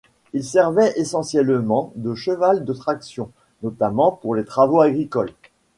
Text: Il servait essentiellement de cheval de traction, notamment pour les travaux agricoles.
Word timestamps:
Il 0.33 0.43
servait 0.43 0.93
essentiellement 0.95 1.93
de 1.95 2.15
cheval 2.15 2.65
de 2.65 2.73
traction, 2.73 3.29
notamment 3.61 4.11
pour 4.11 4.33
les 4.33 4.45
travaux 4.45 4.81
agricoles. 4.81 5.29